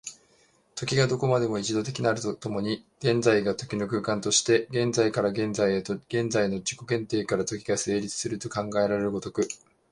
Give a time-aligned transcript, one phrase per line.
[0.73, 9.47] 時がどこまでも一度的なると共に、現在が時の空間として、現在から現在へと、現在の自己限定から時が成立すると考えられる如く、